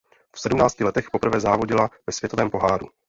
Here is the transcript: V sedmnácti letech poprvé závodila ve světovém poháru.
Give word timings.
V 0.31 0.39
sedmnácti 0.39 0.83
letech 0.83 1.11
poprvé 1.11 1.39
závodila 1.39 1.89
ve 2.07 2.13
světovém 2.13 2.49
poháru. 2.49 2.87